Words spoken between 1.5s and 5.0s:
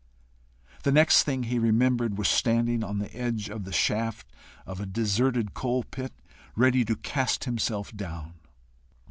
remembered was standing on the edge of the shaft of a